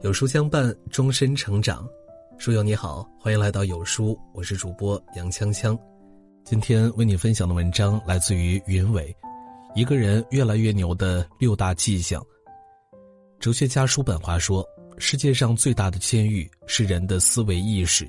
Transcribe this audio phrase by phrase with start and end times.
[0.00, 1.84] 有书相伴，终身成长。
[2.38, 5.76] 书友你好，欢迎来到有书，我是主播杨锵锵。
[6.44, 9.12] 今天为你分享的文章来自于云伟，
[9.74, 12.22] 《一个人越来越牛的六大迹象》。
[13.40, 14.64] 哲学家叔本华说
[14.98, 18.08] ：“世界上最大的监狱是人的思维意识。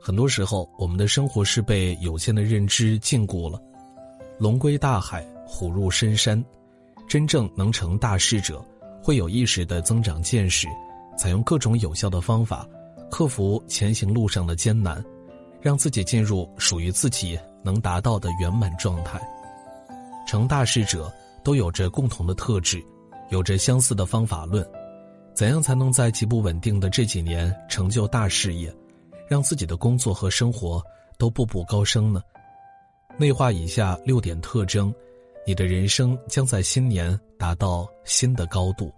[0.00, 3.60] 很多时候，我们的生活是被有限的认知禁锢了。
[4.38, 6.42] 龙归大海，虎入深山。
[7.08, 8.64] 真正能成大事者，
[9.02, 10.68] 会有意识的增长见识。”
[11.20, 12.66] 采用各种有效的方法，
[13.10, 15.04] 克服前行路上的艰难，
[15.60, 19.20] 让自己进入属于自己能达到的圆满状态。
[20.26, 21.12] 成大事者
[21.44, 22.82] 都有着共同的特质，
[23.28, 24.66] 有着相似的方法论。
[25.34, 28.74] 怎样才能在极不稳定的这几年成就大事业，
[29.28, 30.82] 让自己的工作和生活
[31.18, 32.22] 都步步高升呢？
[33.18, 34.90] 内化以下六点特征，
[35.46, 38.90] 你的人生将在新年达到新的高度。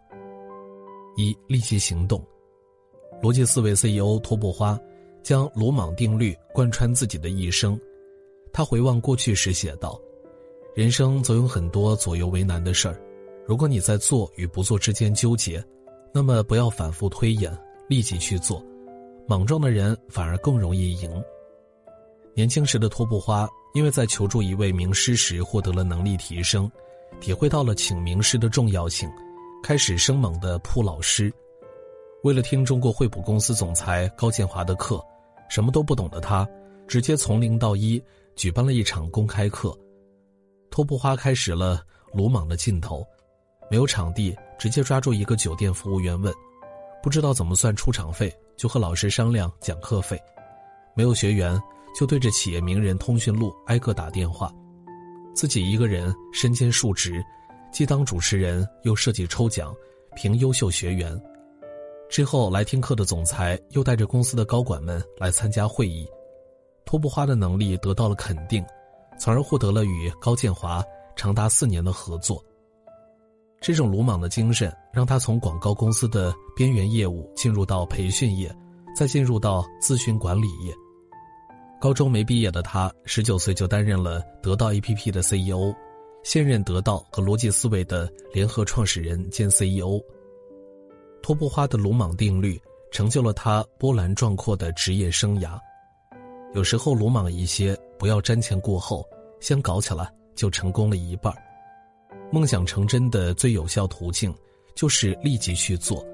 [1.17, 2.25] 一立即行动，
[3.23, 4.79] 逻辑思维 CEO 托布花
[5.23, 7.79] 将鲁莽定律贯穿自己的一生。
[8.53, 10.01] 他回望过去时写道
[10.75, 13.01] ：“人生总有很多左右为难的事儿，
[13.47, 15.63] 如果你在做与不做之间纠结，
[16.13, 17.57] 那么不要反复推演，
[17.89, 18.65] 立即去做。
[19.27, 21.11] 莽撞的人反而更容易赢。”
[22.35, 26.71] 年轻时的托布花因为在求助一位名师时获得了能力提升，
[27.21, 29.09] 体会到了请名师的重要性。
[29.63, 31.33] 开始生猛的扑老师，
[32.25, 35.01] 为了听中国惠普公司总裁高建华的课，
[35.49, 36.47] 什么都不懂的他，
[36.89, 38.03] 直接从零到一
[38.35, 39.73] 举办了一场公开课。
[40.69, 41.81] 托布花开始了
[42.13, 43.07] 鲁莽的劲头，
[43.71, 46.35] 没有场地，直接抓住一个酒店服务员问，
[47.01, 50.21] 不知道怎么算出场费，就和老师商量讲课费。
[50.97, 51.57] 没有学员，
[51.97, 54.53] 就对着企业名人通讯录挨个打电话，
[55.37, 57.25] 自己一个人身兼数职。
[57.73, 59.75] 既当主持人，又设计抽奖，
[60.15, 61.21] 评优秀学员。
[62.11, 66.07] 之后来听课的总裁又带着公司的高管们来参加会议。
[66.85, 68.63] 托布花的能力得到了肯定，
[69.19, 70.85] 从而获得了与高建华
[71.17, 72.45] 长达四年的合作。
[73.63, 78.55] 这种鲁莽的精神让他从广告公司的边缘业务进入到培训业，
[78.95, 80.75] 再进入到咨询管理业。
[81.81, 85.75] 高中没毕业的他，十九岁就担任了得到 APP 的 CEO。
[86.23, 90.01] 现任得到和逻辑思维的联合创始人兼 CEO。
[91.23, 92.61] 托布花的鲁莽定律
[92.91, 95.59] 成就了他波澜壮阔的职业生涯。
[96.55, 99.09] 有时候鲁莽一些，不要瞻前顾后，
[99.41, 101.35] 先搞起来就成功了一半。
[102.31, 104.35] 梦想成真的最有效途径
[104.75, 106.05] 就是立即去做，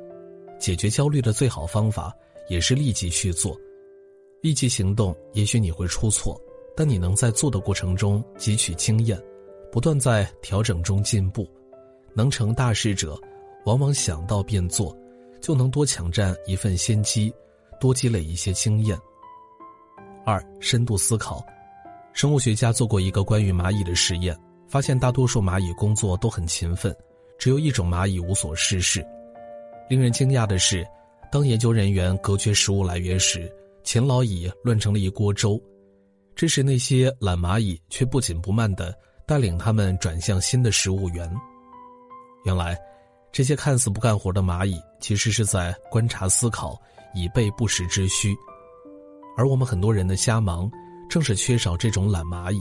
[0.58, 2.14] 解决焦虑的最好方法
[2.48, 3.56] 也是立即去做。
[4.40, 6.40] 立即行动，也许你会出错，
[6.76, 9.20] 但你能在做的过程中汲取经验。
[9.70, 11.48] 不断在调整中进步，
[12.14, 13.20] 能成大事者，
[13.64, 14.96] 往往想到便做，
[15.40, 17.32] 就能多抢占一份先机，
[17.78, 18.98] 多积累一些经验。
[20.24, 21.44] 二、深度思考。
[22.14, 24.36] 生物学家做过一个关于蚂蚁的实验，
[24.66, 26.94] 发现大多数蚂蚁工作都很勤奋，
[27.38, 29.06] 只有一种蚂蚁无所事事。
[29.88, 30.84] 令人惊讶的是，
[31.30, 33.50] 当研究人员隔绝食物来源时，
[33.84, 35.62] 勤劳蚁乱成了一锅粥。
[36.34, 38.92] 这时，那些懒蚂蚁却不紧不慢的。
[39.28, 41.30] 带领他们转向新的食物源。
[42.46, 42.74] 原来，
[43.30, 46.80] 这些看似不干活的蚂蚁，其实是在观察、思考，
[47.14, 48.34] 以备不时之需。
[49.36, 50.70] 而我们很多人的瞎忙，
[51.10, 52.58] 正是缺少这种懒蚂蚁，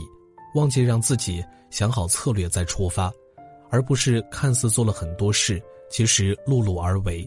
[0.54, 3.10] 忘记让自己想好策略再出发，
[3.70, 7.26] 而不是看似做了很多事，其实碌碌而为。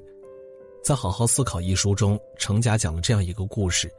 [0.84, 3.92] 在《好好思考》一书中，程甲讲了这样一个故事：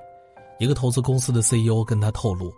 [0.60, 2.52] 一个投资公司的 CEO 跟他透露。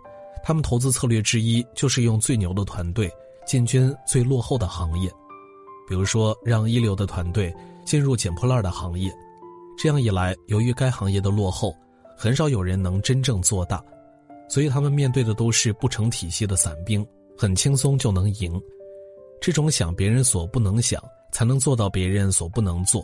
[0.47, 3.11] 他们投资策略之一就是用最牛的团队
[3.47, 5.09] 进军最落后的行业，
[5.89, 7.51] 比如说让一流的团队
[7.83, 9.11] 进入捡破烂的行业。
[9.75, 11.75] 这样一来，由于该行业的落后，
[12.15, 13.83] 很少有人能真正做大，
[14.47, 17.03] 所以他们面对的都是不成体系的散兵，
[17.35, 18.61] 很轻松就能赢。
[19.41, 23.03] 这种想别人所不能想，才能做到别人所不能做，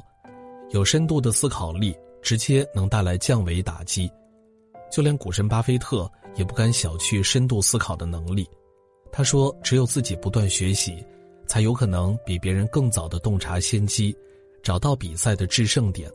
[0.70, 4.08] 有深度的思考力，直接能带来降维打击。
[4.92, 6.12] 就连股神巴菲特。
[6.36, 8.50] 也不敢小觑深度思考的能力。
[9.12, 11.06] 他说：“只有自己不断学习，
[11.46, 14.16] 才有可能比别人更早的洞察先机，
[14.64, 16.10] 找到比赛的制胜点。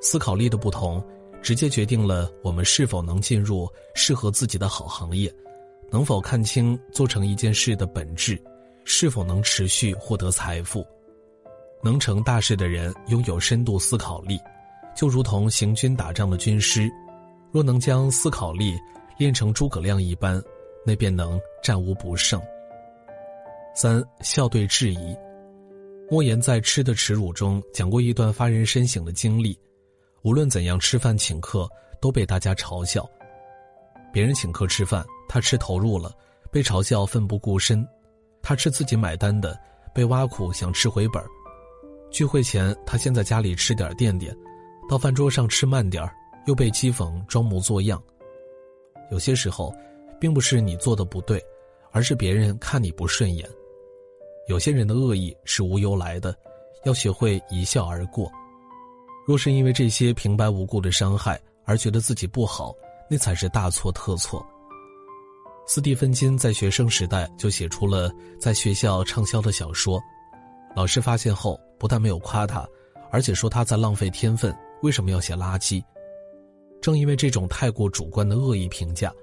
[0.00, 1.04] 思考力的不同，
[1.42, 5.28] 直接决定了我们是否能进入适合自己的好行业，
[5.90, 8.40] 能否看清做成一件事的本质，
[8.84, 10.86] 是否能持续获得财富。
[11.82, 14.38] 能成大事的人拥有深度思考力，
[14.96, 16.88] 就如同行军打仗的军师。”
[17.52, 18.80] 若能将思考力
[19.18, 20.42] 练成诸葛亮一般，
[20.86, 22.40] 那便能战无不胜。
[23.74, 25.14] 三笑对质疑，
[26.10, 29.58] 莫言在《吃的耻辱》中讲过一段发人深省的经历：
[30.22, 31.68] 无论怎样吃饭请客，
[32.00, 33.06] 都被大家嘲笑。
[34.12, 36.10] 别人请客吃饭，他吃投入了，
[36.50, 37.84] 被嘲笑奋不顾身；
[38.42, 39.58] 他吃自己买单的，
[39.94, 41.22] 被挖苦想吃回本
[42.10, 44.34] 聚会前，他先在家里吃点垫垫，
[44.88, 46.14] 到饭桌上吃慢点儿
[46.46, 48.02] 又被讥讽装模作样。
[49.10, 49.74] 有些时候，
[50.20, 51.42] 并不是你做的不对，
[51.90, 53.48] 而是别人看你不顺眼。
[54.48, 56.34] 有些人的恶意是无由来的，
[56.84, 58.30] 要学会一笑而过。
[59.26, 62.74] 若是因为这些平白无故的伤害而觉得自己不好，
[63.08, 64.44] 那才是大错特错。
[65.64, 68.10] 斯蒂芬金在学生时代就写出了
[68.40, 70.02] 在学校畅销的小说，
[70.74, 72.68] 老师发现后不但没有夸他，
[73.12, 74.52] 而且说他在浪费天分，
[74.82, 75.80] 为什么要写垃圾？
[76.82, 79.14] 正因为这种太过主观的恶意评价，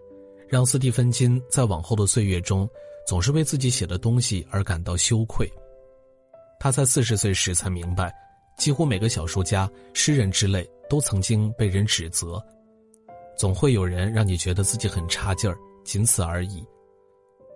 [0.48, 2.68] 让斯蒂芬金在往后的岁月中
[3.06, 5.48] 总是为自己写的东西而感到羞愧。
[6.58, 8.16] 他在四十岁时才明白，
[8.58, 12.42] 几乎每个小说家、诗人之类都曾经被人指责，
[13.38, 16.66] 总会有人让你觉得自己很差劲儿，仅此而已。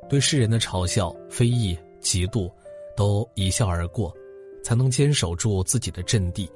[0.09, 2.51] 对世人的嘲笑、非议、嫉妒，
[2.95, 4.13] 都一笑而过，
[4.61, 6.51] 才能坚守住自己的阵地。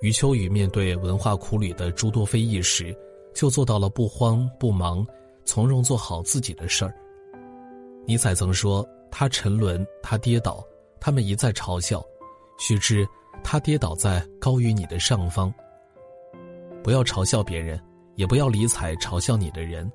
[0.00, 2.94] 余秋雨面对文化苦旅的诸多非议时，
[3.32, 5.06] 就做到了不慌不忙，
[5.44, 6.94] 从容做好自己的事儿。
[8.06, 10.62] 尼采曾说：“他沉沦，他跌倒，
[11.00, 12.04] 他们一再嘲笑。
[12.58, 13.06] 须知，
[13.42, 15.52] 他跌倒在高于你的上方。
[16.82, 17.80] 不要嘲笑别人，
[18.16, 19.90] 也不要理睬嘲笑你的人。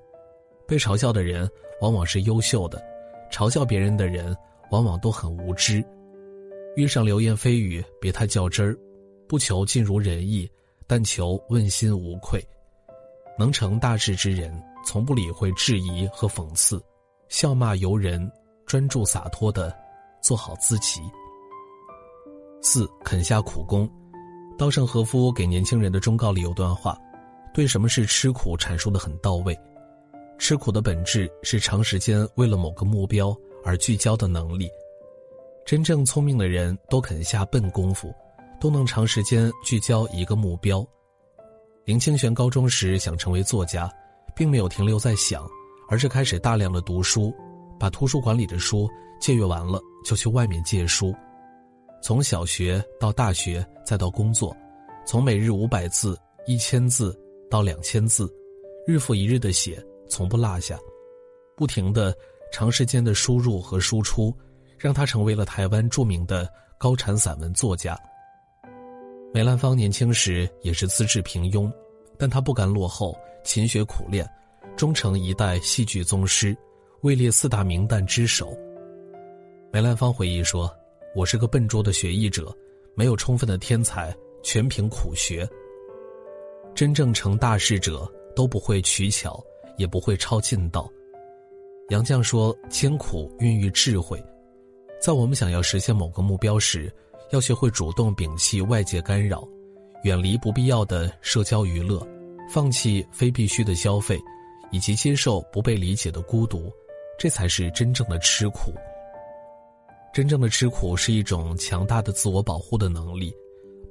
[0.68, 1.48] 被嘲笑的人
[1.82, 2.82] 往往是优秀的，
[3.32, 4.36] 嘲笑别人的人
[4.72, 5.86] 往往都很无知。
[6.76, 8.76] 遇上流言蜚语，别太较真儿。”
[9.30, 10.50] 不求尽如人意，
[10.88, 12.44] 但求问心无愧。
[13.38, 14.52] 能成大事之人，
[14.84, 16.84] 从不理会质疑和讽刺，
[17.28, 18.28] 笑骂由人，
[18.66, 19.72] 专注洒脱的
[20.20, 21.00] 做好自己。
[22.60, 23.88] 四肯下苦功，
[24.58, 26.98] 稻盛和夫给年轻人的忠告里有段话，
[27.54, 29.56] 对什么是吃苦阐述的很到位。
[30.40, 34.68] 吃苦的本质是长时间为了某个目标而聚焦的能力。
[35.66, 38.12] 真正聪明的人都肯下笨功夫。
[38.60, 40.86] 都能长时间聚焦一个目标。
[41.86, 43.92] 林清玄高中时想成为作家，
[44.36, 45.48] 并没有停留在想，
[45.90, 47.34] 而是开始大量的读书，
[47.80, 48.88] 把图书馆里的书
[49.20, 51.16] 借阅完了，就去外面借书。
[52.02, 54.56] 从小学到大学再到工作，
[55.06, 57.18] 从每日五百字、一千字
[57.50, 58.32] 到两千字，
[58.86, 60.78] 日复一日的写，从不落下，
[61.58, 62.16] 不停的
[62.52, 64.34] 长时间的输入和输出，
[64.78, 66.48] 让他成为了台湾著名的
[66.78, 68.00] 高产散文作家。
[69.32, 71.72] 梅兰芳年轻时也是资质平庸，
[72.18, 74.28] 但他不甘落后，勤学苦练，
[74.76, 76.58] 终成一代戏剧宗师，
[77.02, 78.58] 位列四大名旦之首。
[79.72, 80.76] 梅兰芳回忆说
[81.16, 82.52] ：“我是个笨拙的学艺者，
[82.96, 84.12] 没有充分的天才，
[84.42, 85.48] 全凭苦学。
[86.74, 89.40] 真正成大事者都不会取巧，
[89.78, 90.92] 也不会抄近道。”
[91.90, 94.20] 杨绛说：“艰苦孕育智慧，
[95.00, 96.92] 在我们想要实现某个目标时。”
[97.32, 99.48] 要学会主动摒弃外界干扰，
[100.04, 102.06] 远离不必要的社交娱乐，
[102.50, 104.20] 放弃非必须的消费，
[104.72, 106.72] 以及接受不被理解的孤独，
[107.20, 108.74] 这才是真正的吃苦。
[110.12, 113.32] 真正的吃苦是一种强大的自我保护的能力，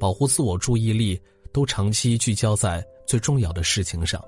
[0.01, 1.21] 保护自我注意力
[1.53, 4.21] 都长期聚焦在最重要的事情上。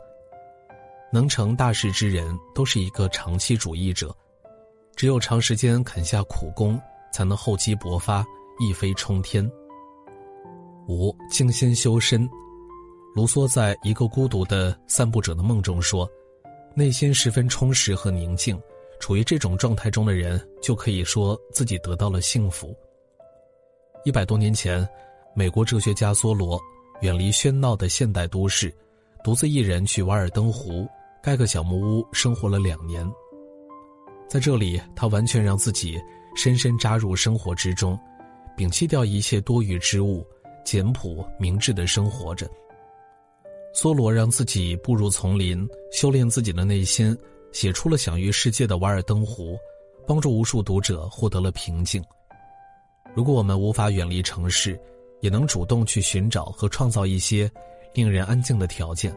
[1.13, 4.17] 能成大事之人都是一个长期主义者，
[4.95, 6.81] 只有长时间肯下苦功，
[7.13, 8.25] 才能厚积薄发。
[8.61, 9.51] 一飞冲天。
[10.87, 12.29] 五静心修身，
[13.15, 16.07] 卢梭在一个孤独的散步者的梦中说
[16.77, 18.61] ：“内心十分充实和宁静，
[19.01, 22.77] 处于这种状态中的人，就可以说自己得到了幸福。”
[24.05, 24.87] 一百多年前，
[25.35, 26.61] 美国哲学家梭罗
[27.01, 28.71] 远离喧闹的现代都市，
[29.25, 30.87] 独自一人去瓦尔登湖
[31.23, 33.11] 盖个小木屋生活了两年。
[34.29, 35.99] 在这里，他完全让自己
[36.37, 37.99] 深深扎入生活之中。
[38.57, 40.27] 摒弃掉一切多余之物，
[40.65, 42.49] 简朴明智的生活着。
[43.75, 47.17] 梭罗让自己步入丛林，修炼自己的内心，
[47.53, 49.55] 写出了享誉世界的《瓦尔登湖》，
[50.07, 52.03] 帮助无数读者获得了平静。
[53.15, 54.79] 如果我们无法远离城市，
[55.21, 57.51] 也能主动去寻找和创造一些
[57.95, 59.15] 令人安静的条件。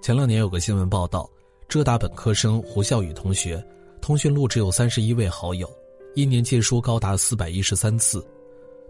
[0.00, 1.28] 前两年有个新闻报道，
[1.68, 3.62] 浙大本科生胡笑宇同学，
[4.00, 5.70] 通讯录只有三十一位好友。
[6.14, 8.22] 一年借书高达四百一十三次，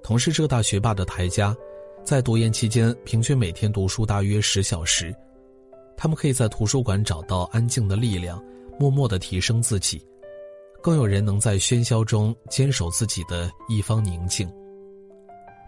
[0.02, 1.56] 同是浙大学霸的台家，
[2.04, 5.14] 在读研期间平均每天读书大约十小时。
[5.96, 8.42] 他们可以在图书馆找到安静的力量，
[8.76, 10.04] 默默的提升自己。
[10.82, 14.52] 更有人能在喧嚣中坚守自己的一方宁静。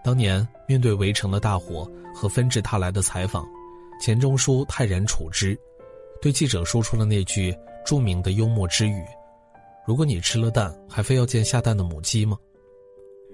[0.03, 3.47] 当年面对围城的大火和纷至沓来的采访，
[4.01, 5.57] 钱钟书泰然处之，
[6.21, 7.57] 对记者说出了那句
[7.87, 9.01] 著名的幽默之语
[9.87, 12.39] ：“如果你吃了蛋，还非要见下蛋的母鸡吗？”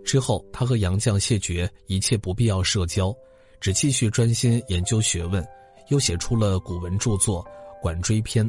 [0.04, 3.14] 之后，他和杨绛谢绝一切不必要社交，
[3.60, 5.46] 只继续专心研究学问，
[5.88, 7.44] 又写出了古文著作
[7.82, 8.44] 《管锥篇》。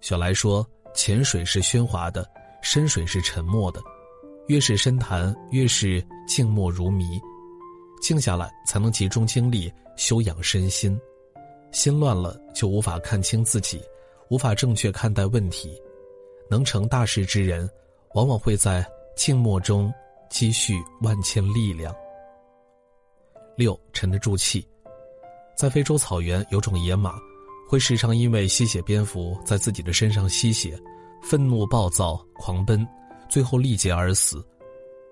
[0.00, 2.26] 小来说：“浅水是喧哗的，
[2.62, 3.82] 深水是沉默的。”
[4.48, 7.20] 越是深潭，越是静默如谜。
[8.02, 10.98] 静下来，才能集中精力修养身心。
[11.70, 13.80] 心乱了，就无法看清自己，
[14.28, 15.80] 无法正确看待问题。
[16.50, 17.68] 能成大事之人，
[18.14, 18.84] 往往会在
[19.16, 19.92] 静默中
[20.28, 21.94] 积蓄万千力量。
[23.56, 24.66] 六，沉得住气。
[25.56, 27.14] 在非洲草原，有种野马，
[27.68, 30.76] 会时常因为吸血蝙蝠在自己的身上吸血，
[31.22, 32.86] 愤怒暴躁，狂奔。
[33.28, 34.44] 最后力竭而死。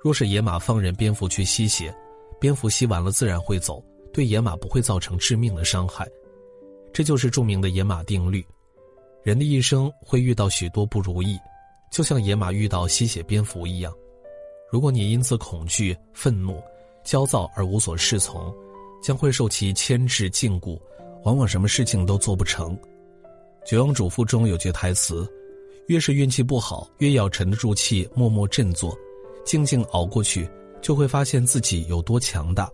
[0.02, 1.94] 若是野马放任蝙蝠去吸血，
[2.40, 3.80] 蝙蝠吸完了自然会走，
[4.12, 6.04] 对野马不会造成致命的伤害。
[6.92, 8.44] 这就是著名的野马定律。
[9.28, 11.38] 人的一生会遇到许多不如意，
[11.90, 13.92] 就像野马遇到吸血蝙蝠一样。
[14.72, 16.62] 如果你因此恐惧、愤怒、
[17.04, 18.50] 焦躁而无所适从，
[19.02, 20.80] 将会受其牵制禁锢，
[21.24, 22.74] 往往什么事情都做不成。
[23.66, 25.30] 《绝望主妇》中有句台词。
[25.88, 28.96] 越是运气不好，越要沉得住气，默默振作，
[29.44, 30.48] 静静熬过去，
[30.80, 32.70] 就会发现自己有多强大。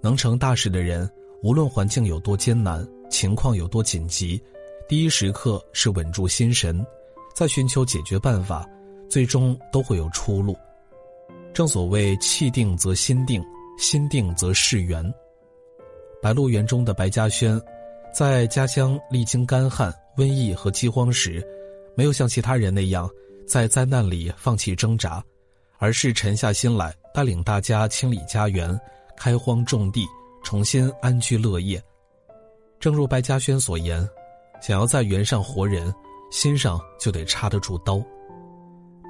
[0.00, 1.10] 能成大事的人，
[1.42, 4.40] 无论环境有多艰难，情况有多紧急，
[4.88, 6.82] 第一时刻是稳住心神，
[7.34, 8.66] 在寻求解决办法，
[9.06, 10.56] 最终都会有出路。
[11.52, 13.44] 正所谓气定则心定，
[13.76, 15.04] 心定则事圆。
[16.22, 17.60] 《白鹿原》中的白嘉轩，
[18.14, 21.46] 在家乡历经干旱、瘟疫和饥荒时。
[21.94, 23.10] 没有像其他人那样
[23.46, 25.22] 在灾难里放弃挣扎，
[25.76, 28.80] 而是沉下心来带领大家清理家园、
[29.18, 30.06] 开荒种地、
[30.42, 31.82] 重新安居乐业。
[32.80, 34.08] 正如白嘉轩所言
[34.60, 35.92] ：“想要在原上活人，
[36.30, 38.02] 心上就得插得住刀。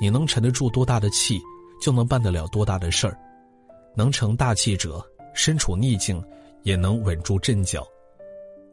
[0.01, 1.41] 你能沉得住多大的气，
[1.81, 3.19] 就能办得了多大的事儿。
[3.97, 6.23] 能成大器者，身处逆境
[6.63, 7.87] 也能稳住阵脚。”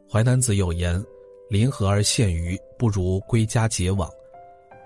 [0.10, 1.03] 淮南子有言。
[1.48, 4.10] 临河而羡鱼，不如归家结网。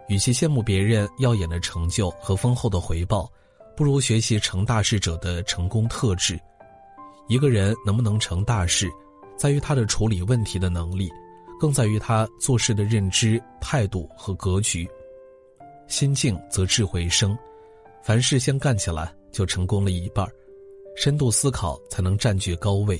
[0.09, 3.31] 与其羡慕别人耀眼的成就和丰厚的回报，
[3.77, 6.37] 不如学习成大事者的成功特质。
[7.29, 8.91] 一个人能不能成大事，
[9.37, 11.09] 在于他的处理问题的能力，
[11.59, 14.89] 更在于他做事的认知、态度和格局。
[15.87, 17.37] 心静则智慧生，
[18.01, 20.27] 凡事先干起来，就成功了一半
[20.95, 22.99] 深度思考才能占据高位，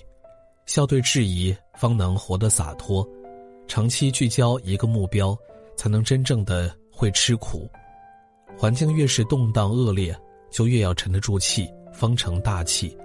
[0.65, 3.07] 笑对质疑，方能活得洒脱。
[3.67, 5.37] 长期聚焦一个目标，
[5.75, 7.69] 才能真正的会吃苦。
[8.57, 10.17] 环境越是动荡恶劣，
[10.49, 12.97] 就越要沉得住气，方成大器。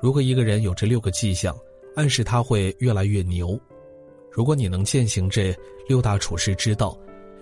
[0.00, 1.56] 如果一个人有这六个迹象，
[1.96, 3.60] 暗示他会越来越牛。
[4.30, 5.56] 如果你能践行这
[5.88, 6.96] 六大处世之道，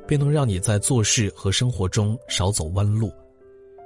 [0.06, 3.12] 便能让你在做事和生活中少走弯路。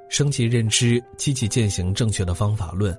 [0.08, 2.96] 升级认知，积极践行正确的方法论，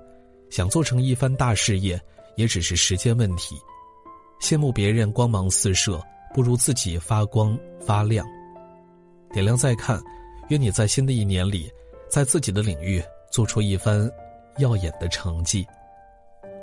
[0.50, 2.00] 想做成一番大事业，
[2.36, 3.56] 也只是时间问题。
[4.42, 6.02] 羡慕别人光芒四射，
[6.34, 8.26] 不如自己发光发亮。
[9.32, 10.02] 点亮再看，
[10.50, 11.72] 愿你在新的一年里，
[12.10, 14.12] 在自己的领域做出一番
[14.58, 15.66] 耀眼的成绩。